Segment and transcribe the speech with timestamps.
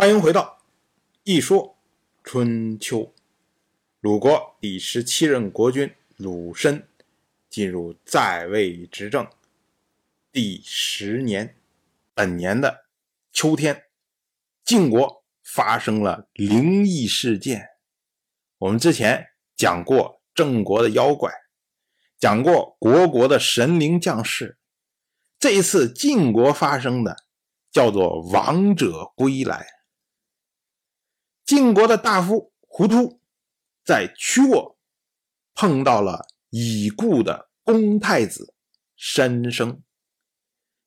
[0.00, 0.60] 欢迎回到
[1.24, 1.76] 《一说
[2.22, 2.98] 春秋》。
[3.98, 6.86] 鲁国第十七任国君鲁申
[7.50, 9.26] 进入在位执政
[10.30, 11.56] 第十年，
[12.14, 12.84] 本年的
[13.32, 13.86] 秋天，
[14.64, 17.70] 晋国发生了灵异事件。
[18.58, 21.32] 我们之前讲过郑国的妖怪，
[22.16, 24.58] 讲过国国的神灵降世，
[25.40, 27.24] 这一次晋国发生的
[27.72, 29.66] 叫做王者归来。
[31.48, 33.22] 晋国的大夫胡突
[33.82, 34.76] 在曲沃
[35.54, 38.52] 碰到了已故的公太子
[38.96, 39.82] 申生，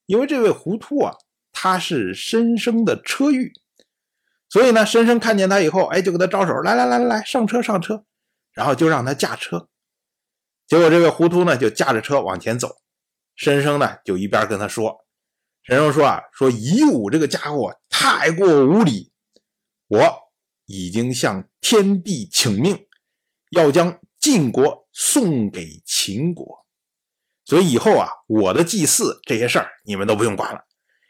[0.05, 1.16] 因为这位胡突啊，
[1.52, 3.53] 他是申生的车御，
[4.50, 8.05] 所以呢，申生看见他以后，哎，就给他招手，来来来来来，上车上车，
[8.53, 9.67] 然后就让他驾车。
[10.67, 12.84] 结果这位胡突呢，就驾着车往前走，
[13.36, 15.08] 申生呢就一边跟他说，
[15.64, 19.12] 申生说啊，说夷吾这个家伙太过无礼，
[19.88, 20.20] 我。
[20.71, 22.88] 已经向天帝请命，
[23.52, 26.66] 要将晋国送给秦国，
[27.44, 30.63] 所以以后啊，我的祭祀这些事儿你们都不用管了，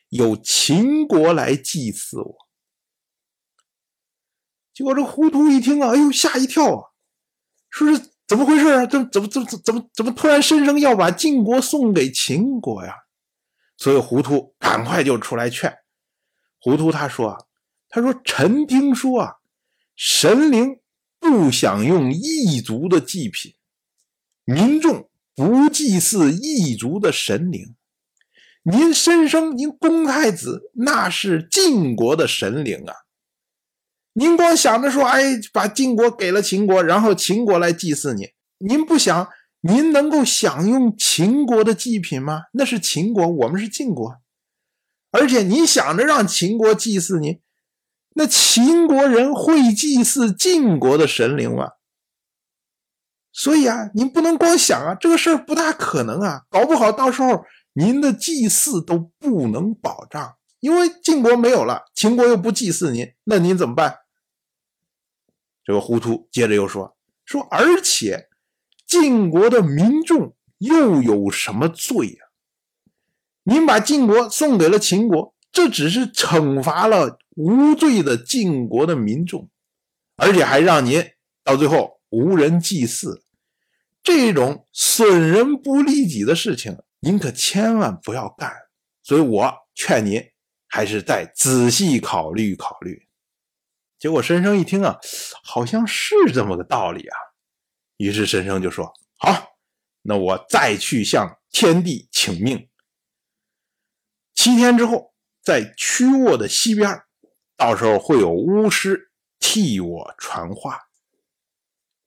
[0.10, 2.38] 由秦国来祭祀我。
[4.74, 6.90] 结果这糊涂一听啊，哎呦吓一跳啊，
[7.70, 8.86] 说是怎么回事啊？
[8.88, 12.96] 怎怎么怎么怎么怎么突然申生要把晋国送给秦国呀？
[13.78, 15.78] 所以糊涂赶快就出来劝
[16.60, 17.38] 糊涂，他说啊，
[17.90, 19.36] 他说臣听说啊。
[20.04, 20.80] 神灵
[21.20, 23.54] 不享用异族的祭品，
[24.44, 27.76] 民众不祭祀异族的神灵。
[28.64, 32.96] 您申生，您公太子那是晋国的神灵啊！
[34.14, 42.46] 您光想着说，哎，把晋国给了秦国，然后秦国来祭祀你，您不想您能够享用秦国的祭品吗？
[42.54, 44.16] 那是秦国，我们是晋国，
[45.12, 47.42] 而且你想着让秦国祭祀你。
[48.14, 51.72] 那秦国人会祭祀晋国的神灵吗？
[53.32, 64.00] 所以啊，您不能光想啊，这个事儿不大可能啊，搞不好到时候您的祭祀都不能保障，因为晋国没有了，秦国又不祭祀您，那您怎么办？
[65.64, 68.28] 这个糊涂接着又说说，而且
[68.86, 72.26] 晋国的民众又有什么罪呀？
[73.44, 77.18] 您把晋国送给了秦国，这只是惩罚了。
[77.36, 79.50] 无罪的晋国的民众，
[80.18, 81.12] 而且还让您
[81.44, 83.24] 到最后无人祭祀，
[84.04, 88.52] 这种损人不利己的事情，您可千万不要干。
[89.02, 90.22] 所以我劝您
[90.68, 93.08] 还是再仔细考虑考虑。
[93.98, 95.00] 结果申生一听啊，
[95.44, 97.18] 好像是这么个道理啊。
[97.98, 99.58] 于是申生就说：“好，
[100.02, 102.68] 那我再去向天帝请命。
[104.34, 105.14] 七天之后，
[105.44, 107.02] 在曲沃的西边。”
[107.62, 110.80] 到时候会有巫师替我传话，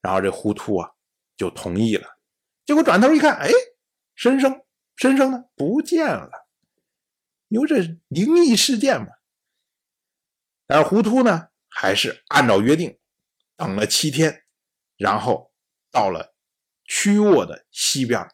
[0.01, 0.91] 然后这胡涂啊
[1.37, 2.19] 就同意了。
[2.67, 3.49] 结果转头一看，哎，
[4.17, 4.65] 申生，
[4.97, 6.49] 申生呢不见了，
[7.47, 7.77] 因为这
[8.09, 9.07] 灵异事件嘛。
[10.67, 12.99] 但是胡涂呢还是按照约定
[13.57, 14.43] 等了七天，
[14.97, 15.53] 然后
[15.93, 16.35] 到了
[16.83, 18.29] 曲沃的西边，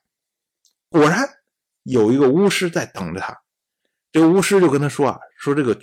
[0.89, 1.29] 果然
[1.83, 3.43] 有一个巫师在等着他。
[4.11, 5.79] 这个巫师就跟他说啊，说这个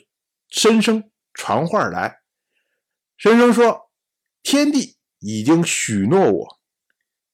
[0.50, 1.12] 申生。
[1.38, 2.22] 传话来，
[3.16, 3.92] 申生说
[4.42, 6.60] ：“天帝已经许诺我，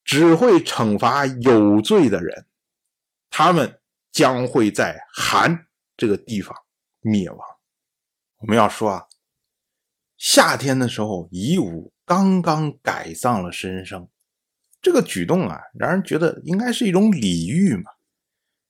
[0.04, 2.46] 只会惩罚有罪的人，
[3.30, 3.80] 他们
[4.12, 6.54] 将会在韩这个地方
[7.00, 7.40] 灭亡。”
[8.40, 9.06] 我们要说啊，
[10.18, 14.10] 夏天的时候，夷吾刚刚改葬了申生，
[14.82, 17.90] 这个举动啊，让人觉得应该是一种礼遇嘛。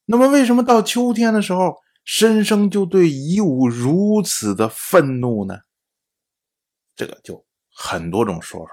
[0.06, 1.83] 那么，为什么到秋天的时候？
[2.04, 5.62] 申生就对夷吾如此的愤怒呢？
[6.96, 8.72] 这个就很多种说法。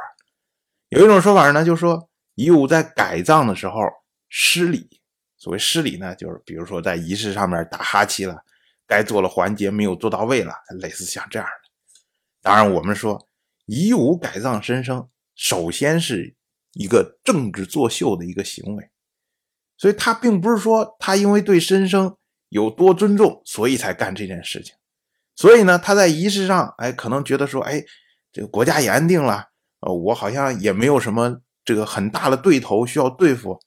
[0.89, 3.81] 有一种说法呢，就说夷吾在改葬的时候
[4.29, 5.01] 失礼。
[5.37, 8.45] 所谓失礼呢，就是比如说在仪式上面打哈欠了，
[8.87, 11.71] 该做的环节没有做到位了，类似像这样的。
[12.43, 13.29] 当然，我们说
[13.67, 16.35] 夷吾改葬申生，首先是
[16.73, 18.91] 一个政治作秀的一个行为，
[19.79, 22.17] 所以他并不是说他因为对申生。
[22.51, 24.75] 有多尊重，所以才干这件事情。
[25.35, 27.83] 所以呢，他在仪式上，哎，可能觉得说，哎，
[28.31, 29.47] 这个国家也安定了，
[29.81, 33.59] 呃，我好像也没有什么这个很大的对头需要对付。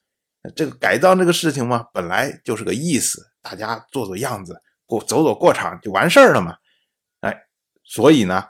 [0.54, 4.54] 这个改造这个事情嘛，本来就是个意思，大家做做样子，
[4.86, 6.54] 过走走过场就完事儿了嘛。
[7.20, 7.34] 哎，
[7.82, 8.44] 所以呢，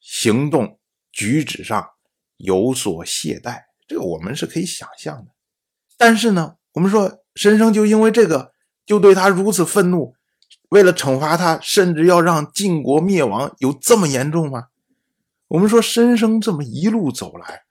[0.00, 0.78] 行动
[1.12, 1.88] 举止上
[2.36, 5.32] 有所懈怠，这个我们是可以想象的。
[5.96, 8.52] 但是呢，我们说申生就因为这个。
[8.90, 10.16] 就对他如此愤怒，
[10.70, 14.64] 为了惩罚他，甚至要让晋国灭亡，有这么严重吗？
[15.46, 17.62] 我们说申生这么一路走来，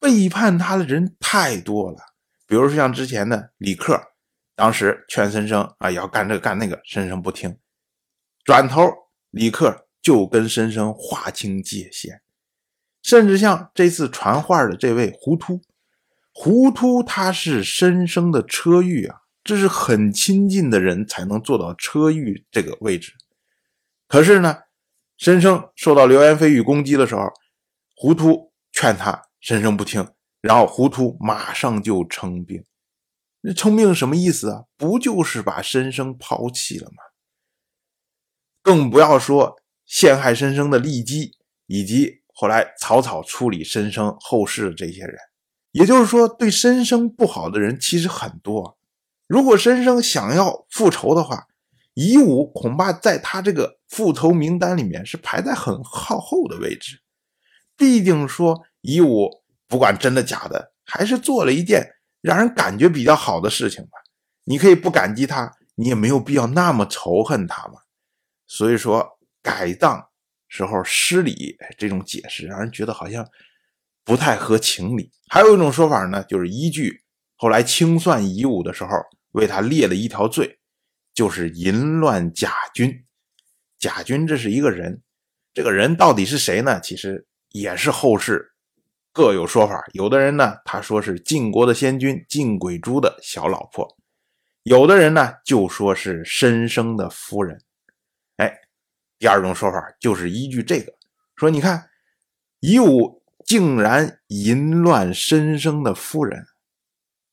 [0.00, 1.98] 背叛他的人太多了。
[2.48, 3.96] 比如说像之前的李克，
[4.56, 7.56] 当时劝申生啊要干这个干那个，申生不听，
[8.42, 8.90] 转头
[9.30, 12.22] 李克就跟申生划清界限。
[13.04, 15.60] 甚至像这次传话的这位胡突，
[16.32, 19.20] 胡突他是申生的车御啊。
[19.44, 23.12] 这是很亲近的人才能做到车御这个位置。
[24.08, 24.56] 可是呢，
[25.18, 27.30] 申生受到流言蜚语攻击的时候，
[27.94, 30.08] 胡突劝他，申生不听，
[30.40, 32.64] 然后胡突马上就称病。
[33.42, 34.64] 那称病什么意思啊？
[34.78, 36.96] 不就是把申生抛弃了吗？
[38.62, 41.36] 更不要说陷害申生的骊姬，
[41.66, 45.14] 以及后来草草处理申生后事的这些人。
[45.72, 48.78] 也就是说，对申生不好的人其实很多。
[49.26, 51.46] 如果申生想要复仇的话，
[51.94, 57.00] 夷吾恐怕在他这个复仇名单里面是排在很靠后的位置。
[57.76, 59.30] 毕竟说夷吾
[59.66, 61.86] 不管真的假的，还是做了一件
[62.20, 63.90] 让人感觉比较好的事情吧。
[64.44, 67.74] 你可以不感激他，你也没有必要那么仇恨他嘛。
[68.46, 69.08] 所以说
[69.40, 70.06] 改葬
[70.48, 73.26] 时候失礼这种解释，让人觉得好像
[74.04, 75.10] 不太合情理。
[75.28, 77.03] 还有一种说法呢，就是依据。
[77.36, 78.90] 后来清算夷吾的时候，
[79.32, 80.58] 为他列了一条罪，
[81.12, 83.04] 就是淫乱贾君。
[83.78, 85.02] 贾君这是一个人，
[85.52, 86.80] 这个人到底是谁呢？
[86.80, 88.52] 其实也是后世
[89.12, 89.84] 各有说法。
[89.92, 93.84] 有的人呢，他说是晋国的先君晋鬼珠的小老婆；
[94.62, 97.60] 有的人呢，就说是申生的夫人。
[98.36, 98.52] 哎，
[99.18, 100.94] 第二种说法就是依据这个
[101.36, 101.90] 说，你看
[102.60, 106.46] 夷吾竟然淫乱申生的夫人。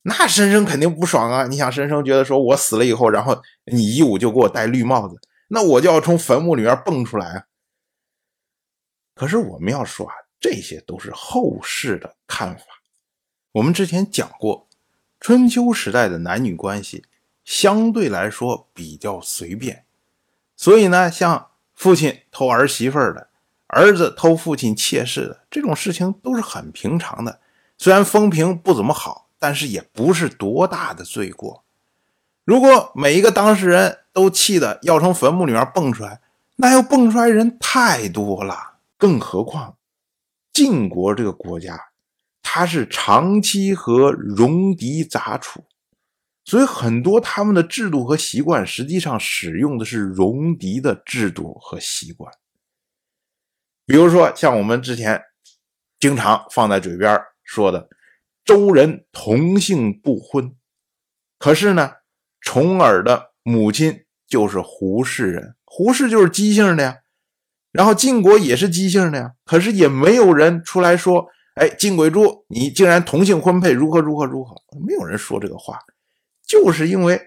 [0.03, 1.45] 那申生肯定不爽啊！
[1.45, 5.19] 你想，申生觉得说我死了以后，然后你夷吾就给我戴绿帽子，
[5.49, 7.45] 那我就要从坟墓里面蹦出来啊！
[9.13, 12.63] 可是我们要说啊，这些都是后世的看法。
[13.51, 14.67] 我们之前讲过，
[15.19, 17.05] 春秋时代的男女关系
[17.45, 19.85] 相对来说比较随便，
[20.55, 23.29] 所以呢，像父亲偷儿媳妇的，
[23.67, 27.39] 儿子偷父亲妾室的这种事情都是很平常的，
[27.77, 29.27] 虽然风评不怎么好。
[29.41, 31.65] 但是也不是多大的罪过。
[32.45, 36.21] 如果每一个当事人都气得要从坟墓里面蹦出来，
[36.57, 38.77] 那要蹦出来人太多了。
[38.99, 39.77] 更何况
[40.53, 41.89] 晋国这个国家，
[42.43, 45.63] 它是长期和戎狄杂处，
[46.45, 52.31] 所以很多他们的制度和习惯实际上使用的是戎狄的制度和习惯。
[53.87, 55.19] 比如说，像我们之前
[55.99, 57.89] 经常放在嘴边说的。
[58.51, 60.53] 周人同姓不婚，
[61.39, 61.89] 可是呢，
[62.41, 66.97] 重耳的母亲就是胡氏人，胡氏就是姬姓的呀。
[67.71, 74.53] 然后晋国也是姬姓的呀，可是也没有人出来说：“哎，晋鬼珠，你竟然同姓婚配，如何如何如何？”
[74.85, 75.79] 没有人说这个话，
[76.45, 77.21] 就是因为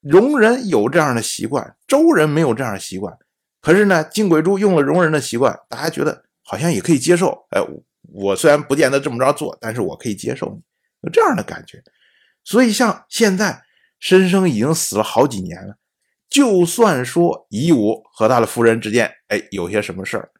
[0.00, 3.16] 戎人有这样的习惯，周人没有这样的习惯。
[3.60, 7.46] 可是呢，晋鬼珠用了戎人的习惯，大家觉得好像也可以接受。
[7.50, 7.60] 哎。
[8.02, 10.62] 我虽然不见得这么着做，但是我可以接受你
[11.02, 11.82] 有这样的感觉。
[12.44, 13.62] 所以像现在
[14.00, 15.78] 申生已经死了好几年了，
[16.28, 20.32] 就算说夷吾和他的夫人之间，哎，有些什么事儿，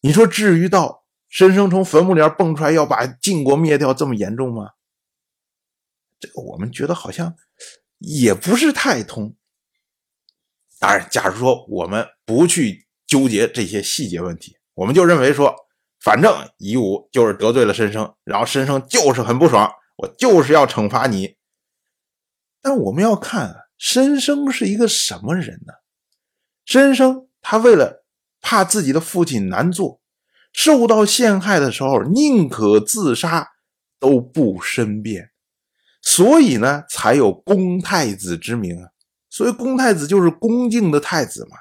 [0.00, 4.70] 你说至于到申生从坟墓里蹦出来要把晋国灭掉这么严重吗？
[6.20, 7.34] 这个我们觉得好像
[7.98, 9.34] 也不是太通。
[10.78, 15.56] 当然，假如说我们不去纠结这些细节问题，我们就认为说。
[16.02, 21.36] 反正夷吾就是得罪了申生，然后申生就是很不爽，我就是要惩罚你。
[22.60, 25.74] 但我们要看申生是一个什么人呢？
[26.64, 28.04] 申生他为了
[28.40, 30.00] 怕自己的父亲难做，
[30.52, 33.50] 受到陷害的时候宁可自杀
[34.00, 35.30] 都不申辩，
[36.00, 38.90] 所以呢才有公太子之名啊。
[39.30, 41.56] 所以公太子就是恭敬的太子嘛。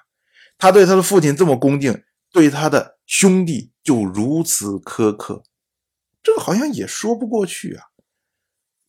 [0.57, 3.70] 他对他的父亲这么恭敬，对他的兄弟。
[3.83, 5.43] 就如此苛刻，
[6.21, 7.85] 这个好像也说不过去啊。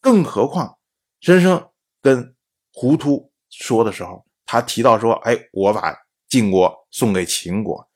[0.00, 0.78] 更何况，
[1.20, 1.68] 申生
[2.00, 2.34] 跟
[2.72, 5.96] 胡突说的时候，他提到说：“哎，我把
[6.28, 7.88] 晋国送给秦国，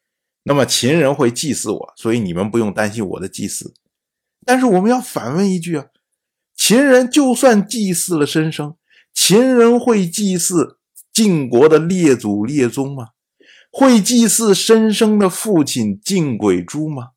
[0.44, 3.74] 那么秦人会祭祀我，所以你们不用担心我的祭祀。”
[4.46, 5.86] 但是我们要反问一句啊：
[6.54, 8.76] 秦人就算祭祀了申生，
[9.12, 10.78] 秦人会祭祀
[11.12, 13.08] 晋国的列祖列宗吗？
[13.78, 17.10] 会祭祀申生的父亲晋鬼珠吗？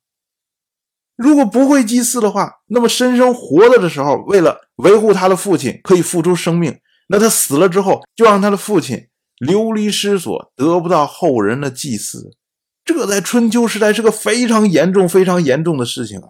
[1.16, 6.74] 如果不会祭祀的话，那么申生活着的时候，为了维护他的父亲，可以付出生命；
[7.08, 12.36] 那他死了之后，就让他的父亲流离失所，得不到后人的祭祀，
[12.84, 16.28] 这在春秋时代是个非常严重、非常严重的事情啊！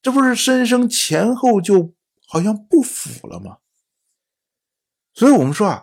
[0.00, 1.92] 这不是申生前后就
[2.24, 3.56] 好像不符了吗？
[5.12, 5.82] 所以我们说啊，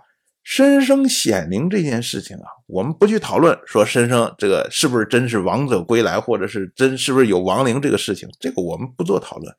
[0.50, 9.54] 申生显灵这件事情啊，我们不去讨论说申生这个是不是真是王者归来，或者是真是不是有亡灵这个事情，这个我们不做讨论，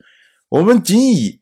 [0.48, 1.38] 我们仅以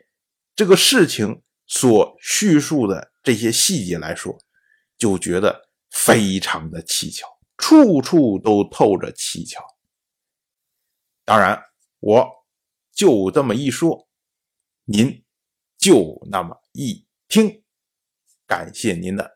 [0.56, 4.36] 这个事情所叙述的这些细节来说，
[4.98, 7.24] 就觉得非常的蹊跷，
[7.56, 9.62] 处处都透着蹊跷。
[11.24, 11.62] 当然，
[12.00, 12.28] 我
[12.92, 14.08] 就这么一说，
[14.86, 15.22] 您
[15.78, 17.62] 就那么一听。
[18.48, 19.35] 感谢您的